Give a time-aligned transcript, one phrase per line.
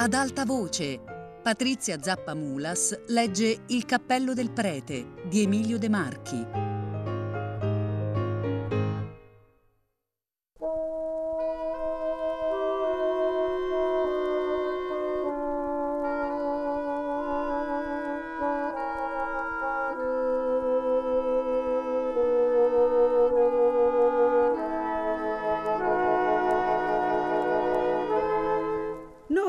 [0.00, 1.00] Ad alta voce,
[1.42, 6.77] Patrizia Zappamulas legge Il cappello del prete di Emilio De Marchi.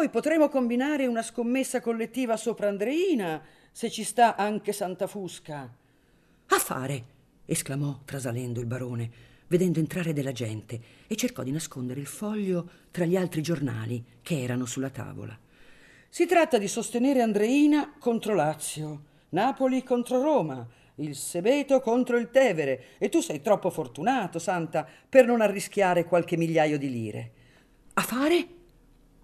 [0.09, 3.41] Potremo combinare una scommessa collettiva sopra Andreina,
[3.72, 5.72] se ci sta anche Santa Fusca.
[6.48, 7.17] Affare!
[7.45, 9.09] esclamò trasalendo il barone,
[9.48, 14.41] vedendo entrare della gente, e cercò di nascondere il foglio tra gli altri giornali che
[14.41, 15.38] erano sulla tavola.
[16.09, 22.98] Si tratta di sostenere Andreina contro Lazio, Napoli contro Roma, il Sebeto contro il Tevere,
[22.98, 27.31] e tu sei troppo fortunato, Santa, per non arrischiare qualche migliaio di lire.
[27.94, 28.58] Affare?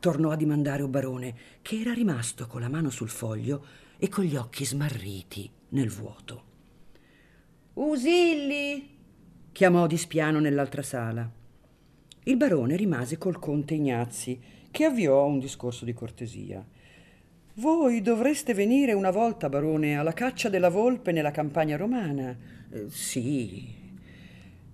[0.05, 3.65] Tornò a dimandare o barone, che era rimasto con la mano sul foglio
[3.97, 6.43] e con gli occhi smarriti nel vuoto.
[7.73, 8.87] Usilli!
[9.51, 11.27] chiamò di spiano nell'altra sala.
[12.25, 14.39] Il barone rimase col conte Ignazzi,
[14.69, 16.63] che avviò un discorso di cortesia.
[17.55, 22.37] Voi dovreste venire una volta, barone, alla caccia della volpe nella campagna romana.
[22.69, 23.73] Eh, sì.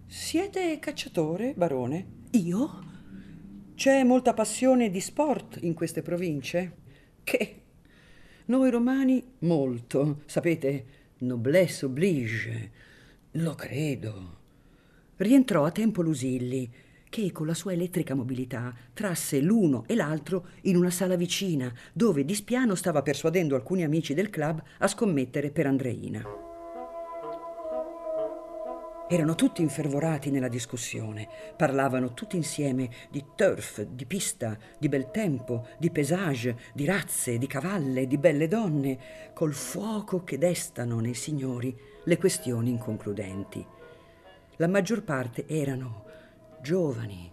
[0.08, 2.06] Siete cacciatore, barone?
[2.32, 2.91] Io?
[3.82, 6.74] C'è molta passione di sport in queste province?
[7.24, 7.62] Che
[8.46, 10.86] noi romani molto, sapete,
[11.22, 12.72] noblesse oblige.
[13.32, 14.38] Lo credo.
[15.16, 16.72] Rientrò a tempo Lusilli,
[17.10, 22.24] che con la sua elettrica mobilità trasse l'uno e l'altro in una sala vicina, dove
[22.24, 26.51] di spiano stava persuadendo alcuni amici del club a scommettere per Andreina.
[29.14, 35.68] Erano tutti infervorati nella discussione, parlavano tutti insieme di turf, di pista, di bel tempo,
[35.78, 38.98] di paesage, di razze, di cavalle, di belle donne,
[39.34, 43.66] col fuoco che destano nei signori le questioni inconcludenti.
[44.56, 46.06] La maggior parte erano
[46.62, 47.30] giovani,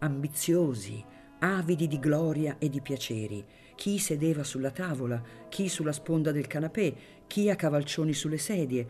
[0.00, 1.02] ambiziosi,
[1.38, 3.42] avidi di gloria e di piaceri,
[3.74, 6.92] chi sedeva sulla tavola, chi sulla sponda del canapè,
[7.26, 8.86] chi a cavalcioni sulle sedie,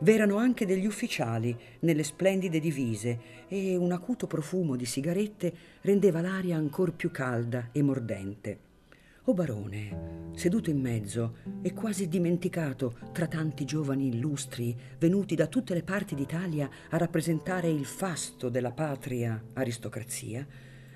[0.00, 6.56] V'erano anche degli ufficiali nelle splendide divise e un acuto profumo di sigarette rendeva l'aria
[6.56, 8.58] ancor più calda e mordente.
[9.26, 15.72] O barone, seduto in mezzo e quasi dimenticato tra tanti giovani illustri venuti da tutte
[15.72, 20.46] le parti d'Italia a rappresentare il fasto della patria aristocrazia,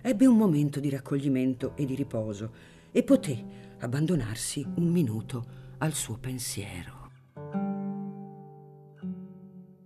[0.03, 2.53] ebbe un momento di raccoglimento e di riposo
[2.93, 3.43] e poté
[3.79, 5.47] abbandonarsi un minuto
[5.79, 6.98] al suo pensiero.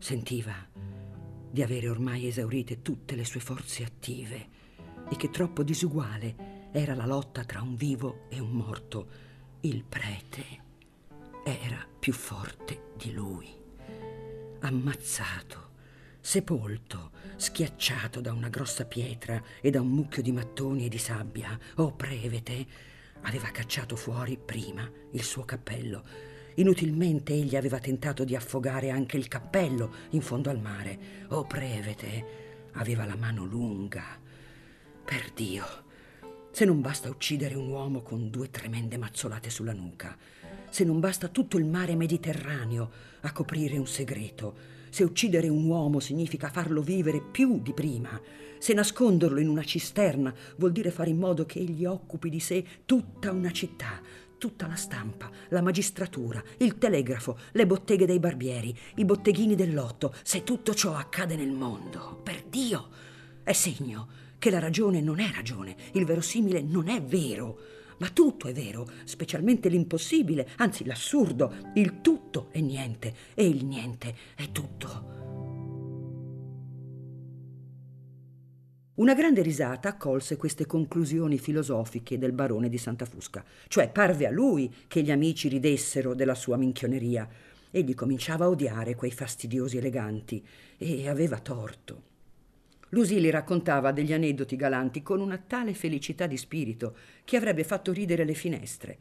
[0.02, 0.52] Sentiva
[1.48, 4.48] di avere ormai esaurite tutte le sue forze attive
[5.08, 9.06] e che troppo disuguale era la lotta tra un vivo e un morto.
[9.60, 10.44] Il prete
[11.44, 13.48] era più forte di lui.
[14.62, 15.70] Ammazzato,
[16.18, 21.56] sepolto, schiacciato da una grossa pietra e da un mucchio di mattoni e di sabbia,
[21.76, 22.66] o oh, prevete,
[23.20, 29.28] aveva cacciato fuori prima il suo cappello Inutilmente egli aveva tentato di affogare anche il
[29.28, 30.98] cappello in fondo al mare.
[31.28, 34.20] Oh prevete, aveva la mano lunga.
[35.04, 35.64] Per Dio,
[36.50, 40.16] se non basta uccidere un uomo con due tremende mazzolate sulla nuca,
[40.68, 42.90] se non basta tutto il mare Mediterraneo
[43.22, 48.20] a coprire un segreto, se uccidere un uomo significa farlo vivere più di prima,
[48.58, 52.64] se nasconderlo in una cisterna vuol dire fare in modo che egli occupi di sé
[52.84, 54.00] tutta una città,
[54.42, 60.12] tutta la stampa, la magistratura, il telegrafo, le botteghe dei barbieri, i botteghini del lotto,
[60.24, 62.88] se tutto ciò accade nel mondo, per Dio,
[63.44, 64.08] è segno
[64.40, 67.56] che la ragione non è ragione, il verosimile non è vero,
[67.98, 74.12] ma tutto è vero, specialmente l'impossibile, anzi l'assurdo, il tutto è niente e il niente
[74.34, 75.31] è tutto.
[78.94, 84.30] Una grande risata accolse queste conclusioni filosofiche del barone di Santa Fusca, cioè parve a
[84.30, 87.26] lui che gli amici ridessero della sua minchioneria.
[87.70, 90.46] Egli cominciava a odiare quei fastidiosi eleganti
[90.76, 92.02] e aveva torto.
[92.90, 98.26] Lusili raccontava degli aneddoti galanti con una tale felicità di spirito che avrebbe fatto ridere
[98.26, 98.98] le finestre.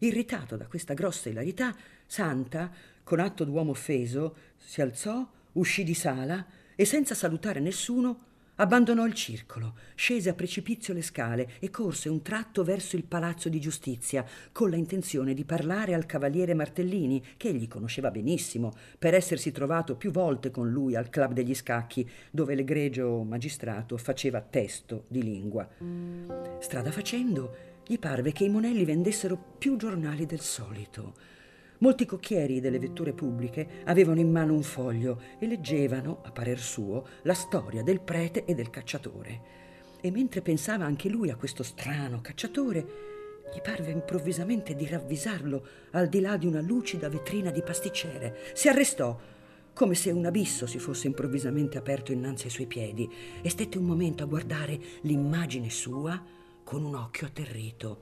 [0.00, 2.70] Irritato da questa grossa ilarità, Santa,
[3.02, 6.46] con atto d'uomo offeso, si alzò, uscì di sala
[6.76, 8.28] e senza salutare nessuno
[8.60, 13.48] Abbandonò il circolo, scese a precipizio le scale e corse un tratto verso il palazzo
[13.48, 14.22] di giustizia,
[14.52, 19.96] con la intenzione di parlare al cavaliere Martellini, che egli conosceva benissimo, per essersi trovato
[19.96, 25.66] più volte con lui al club degli scacchi, dove l'egregio magistrato faceva testo di lingua.
[26.58, 31.14] Strada facendo, gli parve che i monelli vendessero più giornali del solito.
[31.82, 37.06] Molti cocchieri delle vetture pubbliche avevano in mano un foglio e leggevano, a parer suo,
[37.22, 39.40] la storia del prete e del cacciatore.
[39.98, 42.86] E mentre pensava anche lui a questo strano cacciatore,
[43.54, 48.36] gli parve improvvisamente di ravvisarlo al di là di una lucida vetrina di pasticcere.
[48.52, 49.18] Si arrestò,
[49.72, 53.10] come se un abisso si fosse improvvisamente aperto innanzi ai suoi piedi,
[53.40, 56.22] e stette un momento a guardare l'immagine sua
[56.62, 57.98] con un occhio atterrito.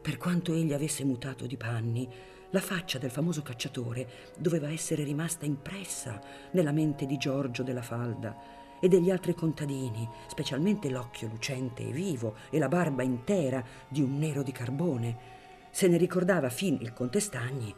[0.00, 2.08] Per quanto egli avesse mutato di panni,
[2.50, 6.20] la faccia del famoso cacciatore doveva essere rimasta impressa
[6.52, 12.36] nella mente di Giorgio della Falda e degli altri contadini, specialmente l'occhio lucente e vivo
[12.50, 15.38] e la barba intera di un nero di carbone.
[15.70, 17.72] Se ne ricordava fin il conte Stagni.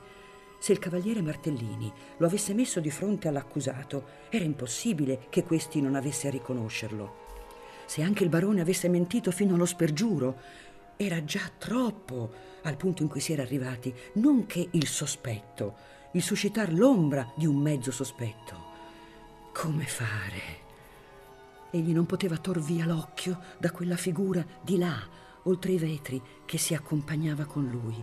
[0.59, 5.97] Se il cavaliere Martellini lo avesse messo di fronte all'accusato, era impossibile che questi non
[5.97, 7.21] avesse a riconoscerlo.
[7.85, 10.39] Se anche il barone avesse mentito fino allo spergiuro,
[10.97, 15.75] era già troppo al punto in cui si era arrivati, non che il sospetto,
[16.13, 18.71] il suscitar l'ombra di un mezzo sospetto.
[19.53, 20.61] Come fare?
[21.71, 25.09] Egli non poteva tor via l'occhio da quella figura di là,
[25.45, 28.03] oltre i vetri, che si accompagnava con lui.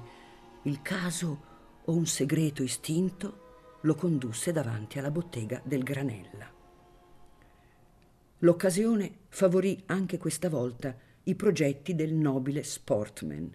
[0.63, 1.47] Il caso
[1.85, 6.51] o un segreto istinto lo condusse davanti alla bottega del Granella.
[8.39, 13.53] L'occasione favorì anche questa volta i progetti del nobile sportman.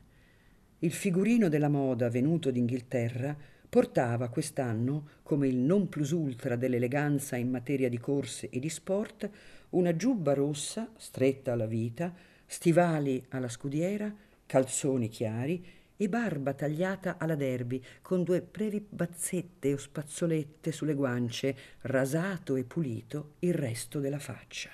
[0.84, 3.34] Il figurino della moda venuto d'Inghilterra
[3.70, 9.30] portava quest'anno, come il non plus ultra dell'eleganza in materia di corse e di sport,
[9.70, 12.12] una giubba rossa stretta alla vita,
[12.44, 14.14] stivali alla scudiera,
[14.44, 15.64] calzoni chiari
[15.96, 22.64] e barba tagliata alla derby con due brevi bazzette o spazzolette sulle guance, rasato e
[22.64, 24.68] pulito il resto della faccia.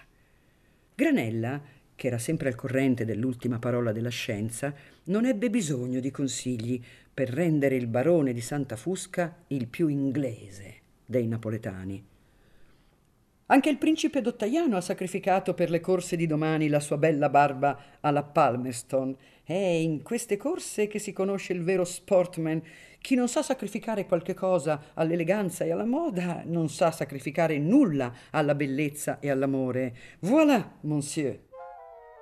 [0.93, 1.63] Granella,
[2.01, 4.73] che era sempre al corrente dell'ultima parola della scienza,
[5.05, 6.83] non ebbe bisogno di consigli
[7.13, 12.03] per rendere il barone di Santa Fusca il più inglese dei napoletani.
[13.49, 17.79] Anche il principe d'Ottaiano ha sacrificato per le corse di domani la sua bella barba
[18.01, 19.15] alla Palmerston.
[19.45, 22.63] È in queste corse che si conosce il vero sportman.
[22.99, 28.55] Chi non sa sacrificare qualche cosa all'eleganza e alla moda, non sa sacrificare nulla alla
[28.55, 29.95] bellezza e all'amore.
[30.21, 31.49] Voilà, monsieur.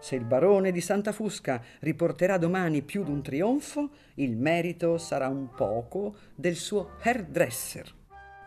[0.00, 5.50] Se il barone di Santa Fusca riporterà domani più d'un trionfo, il merito sarà un
[5.54, 7.94] poco del suo hairdresser.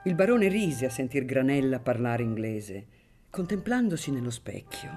[0.06, 2.88] Il barone rise a sentir Granella parlare inglese.
[3.30, 4.90] Contemplandosi nello specchio,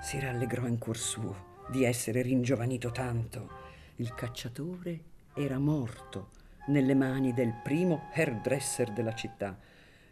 [0.00, 3.50] si rallegrò in cuor suo di essere ringiovanito tanto.
[3.96, 5.00] Il cacciatore
[5.34, 6.30] era morto
[6.68, 9.58] nelle mani del primo hairdresser della città.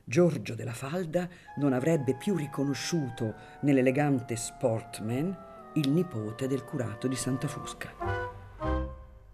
[0.02, 7.48] Giorgio della Falda non avrebbe più riconosciuto nell'elegante sportman il nipote del curato di Santa
[7.48, 7.92] Fusca.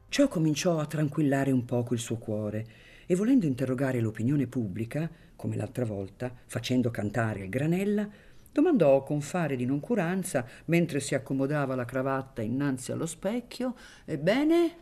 [0.09, 2.67] Ciò cominciò a tranquillare un poco il suo cuore
[3.07, 8.09] e volendo interrogare l'opinione pubblica, come l'altra volta, facendo cantare il granella,
[8.51, 14.77] domandò con fare di noncuranza, mentre si accomodava la cravatta innanzi allo specchio, Ebbene?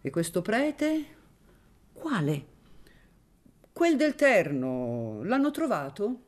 [0.00, 1.04] E questo prete?
[1.92, 2.46] Quale?
[3.72, 5.20] Quel del terno.
[5.24, 6.25] L'hanno trovato?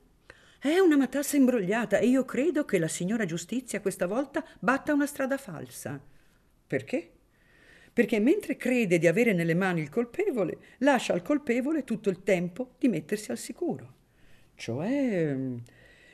[0.59, 5.07] È una matassa imbrogliata e io credo che la signora giustizia questa volta batta una
[5.07, 6.01] strada falsa.
[6.67, 7.13] Perché?
[7.99, 12.77] perché mentre crede di avere nelle mani il colpevole, lascia al colpevole tutto il tempo
[12.79, 13.95] di mettersi al sicuro.
[14.55, 15.37] Cioè,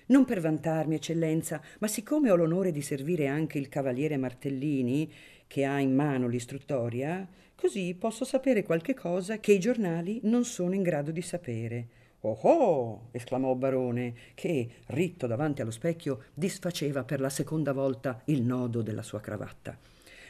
[0.07, 5.13] non per vantarmi, eccellenza, ma siccome ho l'onore di servire anche il cavaliere Martellini,
[5.47, 10.73] che ha in mano l'istruttoria, così posso sapere qualche cosa che i giornali non sono
[10.73, 11.89] in grado di sapere.
[12.27, 13.09] Oh oh!
[13.11, 19.03] esclamò Barone, che, ritto davanti allo specchio, disfaceva per la seconda volta il nodo della
[19.03, 19.77] sua cravatta.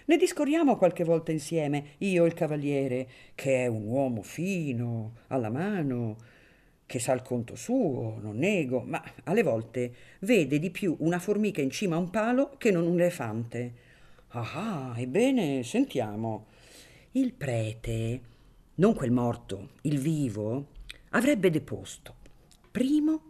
[0.06, 5.50] Ne discorriamo qualche volta insieme, io e il cavaliere, che è un uomo fino, alla
[5.50, 6.16] mano,
[6.84, 11.62] che sa il conto suo, non nego, ma alle volte vede di più una formica
[11.62, 13.72] in cima a un palo che non un elefante.
[14.30, 16.46] Ah, ebbene, sentiamo.
[17.12, 18.20] Il prete,
[18.74, 20.72] non quel morto, il vivo,
[21.14, 22.16] avrebbe deposto.
[22.70, 23.22] Primo,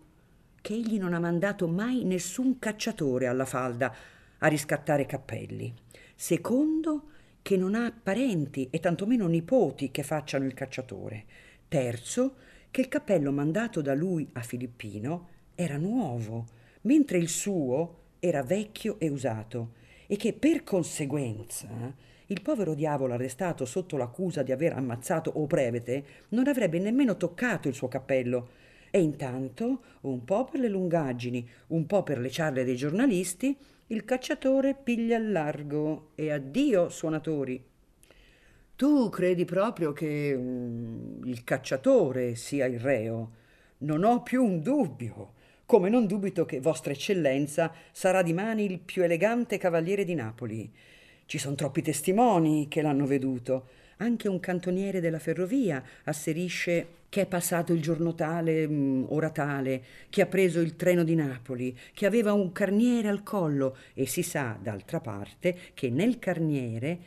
[0.60, 3.94] che egli non ha mandato mai nessun cacciatore alla falda
[4.38, 5.72] a riscattare cappelli.
[6.14, 7.10] Secondo,
[7.42, 11.24] che non ha parenti e tantomeno nipoti che facciano il cacciatore.
[11.68, 12.36] Terzo,
[12.70, 16.46] che il cappello mandato da lui a Filippino era nuovo,
[16.82, 19.74] mentre il suo era vecchio e usato,
[20.06, 21.68] e che per conseguenza
[22.26, 27.68] il povero diavolo arrestato sotto l'accusa di aver ammazzato o prevete non avrebbe nemmeno toccato
[27.68, 28.48] il suo cappello.
[28.90, 33.56] E intanto, un po' per le lungaggini, un po' per le ciarle dei giornalisti,
[33.88, 37.62] il cacciatore piglia il largo e addio suonatori.
[38.76, 43.30] Tu credi proprio che mm, il cacciatore sia il reo?
[43.78, 45.34] Non ho più un dubbio,
[45.66, 50.72] come non dubito che Vostra Eccellenza sarà dimani il più elegante cavaliere di Napoli.
[51.26, 53.68] Ci sono troppi testimoni che l'hanno veduto.
[53.98, 59.82] Anche un cantoniere della ferrovia asserisce che è passato il giorno tale, mm, ora tale,
[60.10, 64.22] che ha preso il treno di Napoli, che aveva un carniere al collo e si
[64.22, 66.98] sa d'altra parte che nel carniere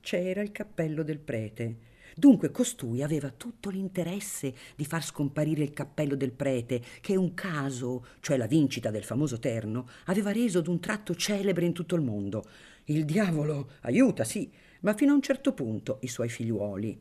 [0.00, 1.74] c'era il cappello del prete.
[2.14, 8.06] Dunque costui aveva tutto l'interesse di far scomparire il cappello del prete, che un caso,
[8.20, 12.44] cioè la vincita del famoso terno, aveva reso d'un tratto celebre in tutto il mondo.
[12.84, 17.00] Il diavolo aiuta, sì, ma fino a un certo punto i suoi figliuoli.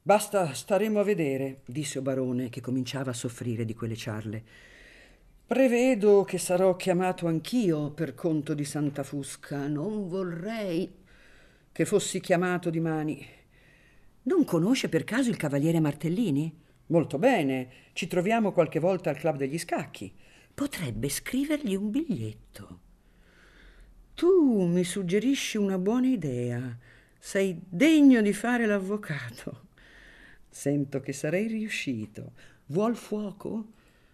[0.00, 4.44] Basta, staremo a vedere, disse Barone, che cominciava a soffrire di quelle ciarle.
[5.46, 9.66] Prevedo che sarò chiamato anch'io per conto di Santa Fusca.
[9.66, 10.90] Non vorrei
[11.70, 13.26] che fossi chiamato dimani.
[14.26, 16.52] Non conosce per caso il cavaliere Martellini?
[16.86, 20.12] Molto bene, ci troviamo qualche volta al club degli scacchi.
[20.54, 22.80] Potrebbe scrivergli un biglietto.
[24.14, 26.78] Tu mi suggerisci una buona idea.
[27.18, 29.66] Sei degno di fare l'avvocato.
[30.48, 32.32] Sento che sarei riuscito.
[32.66, 33.72] Vuol fuoco?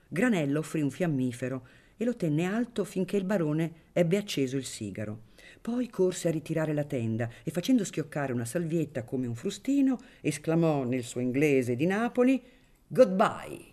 [0.08, 5.28] Granello offrì un fiammifero e lo tenne alto finché il barone ebbe acceso il sigaro.
[5.60, 10.84] Poi corse a ritirare la tenda e facendo schioccare una salvietta come un frustino, esclamò
[10.84, 12.42] nel suo inglese di Napoli
[12.86, 13.68] Goodbye.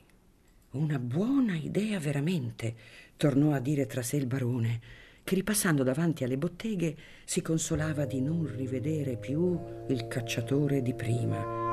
[0.72, 2.76] Una buona idea veramente,
[3.16, 4.82] tornò a dire tra sé il barone,
[5.24, 11.67] che ripassando davanti alle botteghe si consolava di non rivedere più il cacciatore di prima.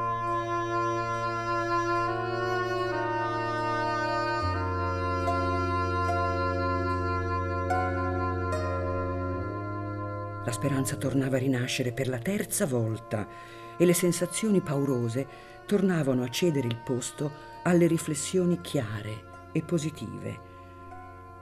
[10.64, 13.28] Speranza tornava a rinascere per la terza volta
[13.76, 15.26] e le sensazioni paurose
[15.66, 17.30] tornavano a cedere il posto
[17.64, 20.40] alle riflessioni chiare e positive.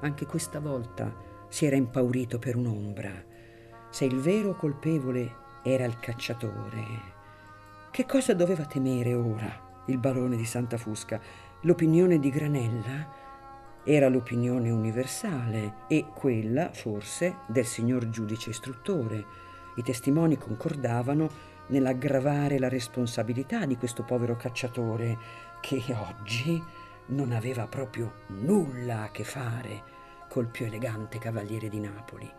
[0.00, 1.14] Anche questa volta
[1.46, 3.12] si era impaurito per un'ombra.
[3.90, 6.84] Se il vero colpevole era il cacciatore,
[7.92, 11.20] che cosa doveva temere ora il barone di Santa Fusca?
[11.60, 13.21] L'opinione di Granella?
[13.84, 19.24] Era l'opinione universale e quella, forse, del signor giudice istruttore.
[19.74, 21.28] I testimoni concordavano
[21.68, 25.18] nell'aggravare la responsabilità di questo povero cacciatore
[25.60, 26.62] che oggi
[27.06, 29.82] non aveva proprio nulla a che fare
[30.28, 32.30] col più elegante cavaliere di Napoli.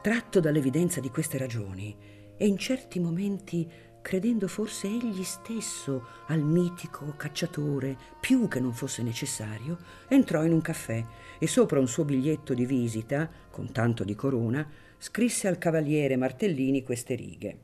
[0.00, 1.94] Tratto dall'evidenza di queste ragioni
[2.36, 3.70] e in certi momenti
[4.02, 9.78] credendo forse egli stesso al mitico cacciatore, più che non fosse necessario,
[10.08, 11.04] entrò in un caffè
[11.38, 16.82] e sopra un suo biglietto di visita, con tanto di corona, scrisse al cavaliere Martellini
[16.82, 17.58] queste righe.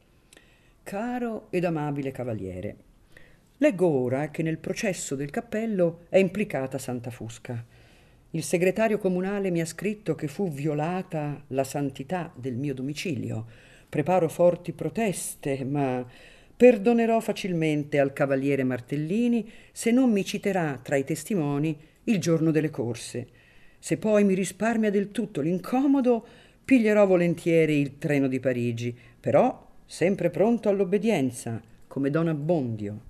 [0.83, 2.77] Caro ed amabile cavaliere,
[3.59, 7.65] leggo ora che nel processo del cappello è implicata Santa Fusca.
[8.31, 13.47] Il segretario comunale mi ha scritto che fu violata la santità del mio domicilio,
[13.89, 16.05] Preparo forti proteste, ma
[16.57, 22.71] perdonerò facilmente al cavaliere Martellini se non mi citerà tra i testimoni il giorno delle
[22.71, 23.27] corse.
[23.79, 26.27] Se poi mi risparmia del tutto l'incomodo,
[26.65, 33.01] piglierò volentieri il treno di Parigi, però sempre pronto all'obbedienza, come Don Abbondio.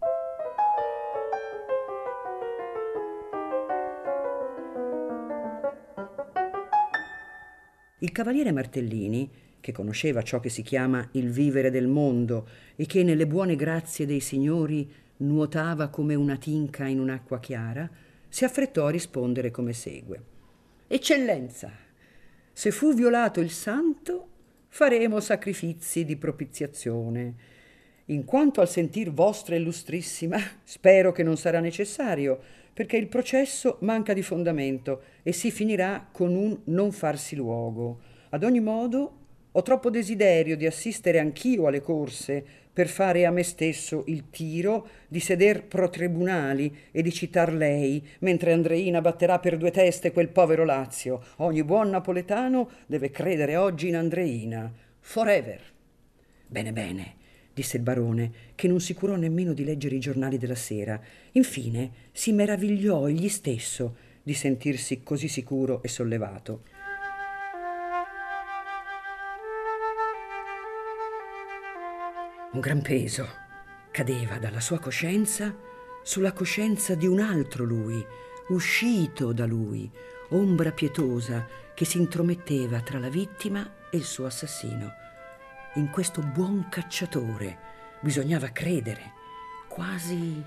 [8.01, 9.29] Il cavaliere Martellini
[9.67, 12.47] che conosceva ciò che si chiama il vivere del mondo
[12.77, 17.91] e che nelle buone grazie dei signori nuotava come una tinca in un'acqua chiara,
[18.29, 20.23] si affrettò a rispondere come segue.
[20.87, 21.73] Eccellenza,
[22.53, 24.29] se fu violato il santo,
[24.69, 27.35] faremo sacrifizi di propiziazione.
[28.05, 32.39] In quanto al sentir vostra illustrissima, spero che non sarà necessario,
[32.73, 37.99] perché il processo manca di fondamento e si finirà con un non farsi luogo.
[38.29, 39.25] Ad ogni modo,
[39.57, 44.87] ho troppo desiderio di assistere anch'io alle corse per fare a me stesso il tiro
[45.09, 50.29] di seder pro tribunali e di citar lei, mentre Andreina batterà per due teste quel
[50.29, 51.23] povero Lazio.
[51.37, 54.71] Ogni buon napoletano deve credere oggi in Andreina.
[55.01, 55.63] Forever.
[56.47, 57.15] Bene, bene,
[57.55, 61.01] disse il barone, che non si curò nemmeno di leggere i giornali della sera.
[61.33, 66.76] Infine si meravigliò egli stesso di sentirsi così sicuro e sollevato.
[72.57, 73.29] Un gran peso
[73.91, 75.55] cadeva dalla sua coscienza
[76.03, 78.03] sulla coscienza di un altro lui,
[78.49, 79.91] uscito da lui,
[80.31, 84.91] ombra pietosa che si intrometteva tra la vittima e il suo assassino.
[85.75, 87.59] In questo buon cacciatore
[88.01, 89.13] bisognava credere,
[89.69, 90.43] quasi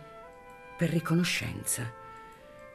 [0.75, 1.93] per riconoscenza.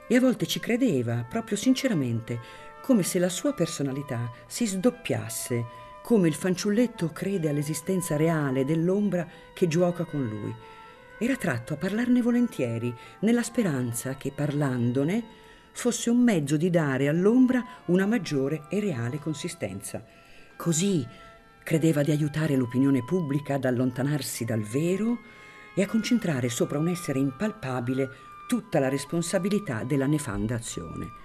[0.06, 2.38] E a volte ci credeva, proprio sinceramente,
[2.82, 9.66] come se la sua personalità si sdoppiasse, come il fanciulletto crede all'esistenza reale dell'ombra che
[9.66, 10.54] gioca con lui.
[11.16, 15.25] Era tratto a parlarne volentieri, nella speranza che parlandone
[15.73, 20.04] fosse un mezzo di dare all'ombra una maggiore e reale consistenza.
[20.56, 21.08] Così
[21.62, 25.20] credeva di aiutare l'opinione pubblica ad allontanarsi dal vero
[25.75, 28.11] e a concentrare sopra un essere impalpabile
[28.46, 31.24] tutta la responsabilità della nefanda azione.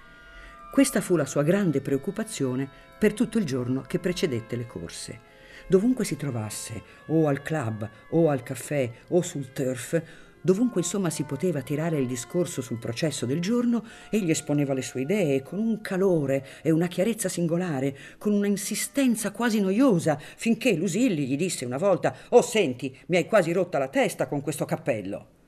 [0.70, 5.20] Questa fu la sua grande preoccupazione per tutto il giorno che precedette le corse.
[5.66, 10.00] Dovunque si trovasse, o al club, o al caffè, o sul turf,
[10.40, 15.00] dovunque insomma si poteva tirare il discorso sul processo del giorno, egli esponeva le sue
[15.00, 21.26] idee con un calore e una chiarezza singolare, con una insistenza quasi noiosa, finché Lusilli
[21.26, 25.39] gli disse una volta: Oh, senti, mi hai quasi rotta la testa con questo cappello.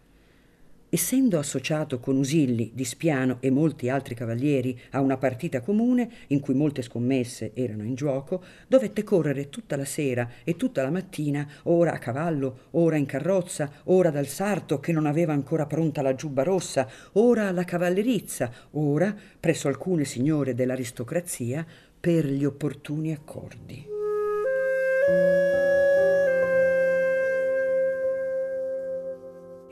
[0.95, 6.41] Essendo associato con Usilli, Di Spiano e molti altri cavalieri a una partita comune in
[6.41, 11.49] cui molte scommesse erano in gioco, dovette correre tutta la sera e tutta la mattina,
[11.63, 16.15] ora a cavallo, ora in carrozza, ora dal sarto che non aveva ancora pronta la
[16.15, 21.65] giubba rossa, ora alla cavallerizza, ora presso alcune signore dell'aristocrazia
[21.99, 23.87] per gli opportuni accordi.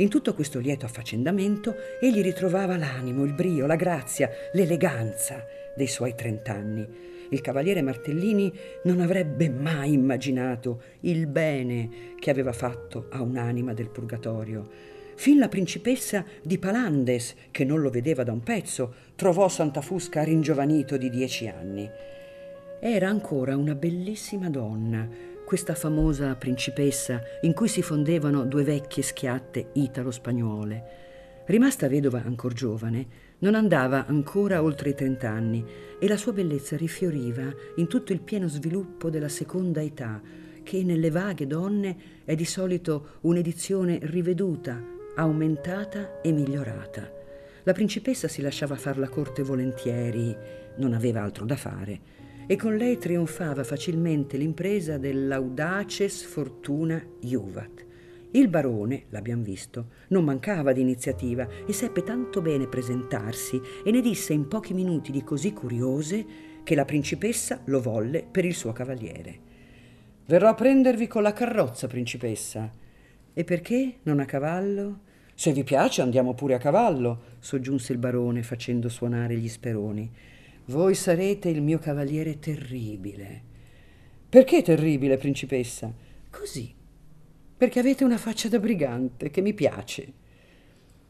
[0.01, 5.45] In tutto questo lieto affaccendamento egli ritrovava l'animo, il brio, la grazia, l'eleganza
[5.77, 6.89] dei suoi trent'anni.
[7.29, 8.51] Il cavaliere Martellini
[8.85, 14.69] non avrebbe mai immaginato il bene che aveva fatto a un'anima del purgatorio.
[15.17, 20.25] Fin la principessa di Palandes, che non lo vedeva da un pezzo, trovò Santa Fusca
[20.25, 21.87] ringiovanito di dieci anni.
[22.81, 25.07] Era ancora una bellissima donna,
[25.51, 31.43] questa famosa principessa in cui si fondevano due vecchie schiatte italo-spagnole.
[31.47, 33.07] Rimasta vedova ancor giovane,
[33.39, 35.67] non andava ancora oltre i trent'anni
[35.99, 40.23] e la sua bellezza rifioriva in tutto il pieno sviluppo della seconda età,
[40.63, 44.81] che nelle vaghe donne è di solito un'edizione riveduta,
[45.17, 47.11] aumentata e migliorata.
[47.65, 50.33] La principessa si lasciava far la corte volentieri,
[50.77, 57.87] non aveva altro da fare e con lei trionfava facilmente l'impresa dell'audace sfortuna Juvat.
[58.33, 64.01] Il barone, l'abbiamo visto, non mancava di iniziativa e seppe tanto bene presentarsi e ne
[64.01, 66.27] disse in pochi minuti di così curiose
[66.65, 69.39] che la principessa lo volle per il suo cavaliere.
[70.27, 72.69] Verrò a prendervi con la carrozza, principessa.
[73.33, 75.03] E perché non a cavallo?
[75.37, 80.11] Se vi piace andiamo pure a cavallo, soggiunse il barone facendo suonare gli speroni.
[80.71, 83.43] Voi sarete il mio cavaliere terribile.
[84.29, 85.93] Perché terribile, principessa?
[86.31, 86.73] Così,
[87.57, 90.13] perché avete una faccia da brigante che mi piace.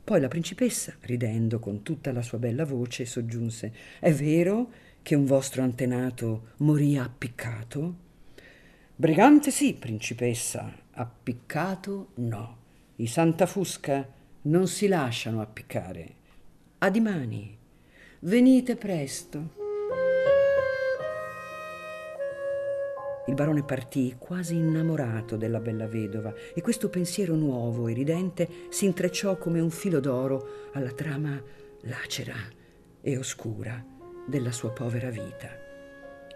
[0.02, 4.70] Poi la principessa, ridendo con tutta la sua bella voce, soggiunse: È vero
[5.02, 7.96] che un vostro antenato morì appiccato?
[8.96, 12.56] Brigante sì, principessa, appiccato no.
[12.96, 14.08] I Santa Fusca
[14.42, 16.14] non si lasciano appiccare.
[16.78, 17.58] A dimani.
[18.22, 19.38] Venite presto.
[23.28, 28.84] Il barone partì quasi innamorato della bella vedova e questo pensiero nuovo e ridente si
[28.84, 31.42] intrecciò come un filo d'oro alla trama
[31.84, 32.34] lacera
[33.00, 33.82] e oscura
[34.26, 35.48] della sua povera vita.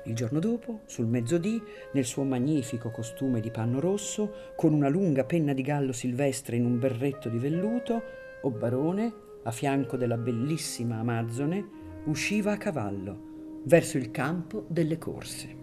[0.05, 5.25] Il giorno dopo, sul mezzodì, nel suo magnifico costume di panno rosso, con una lunga
[5.25, 8.03] penna di gallo silvestre in un berretto di velluto,
[8.41, 11.69] o barone a fianco della bellissima Amazzone,
[12.05, 15.63] usciva a cavallo verso il campo delle corse.